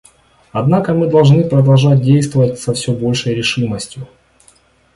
[0.51, 4.07] Однако мы должны продолжать действовать со все большей решимостью.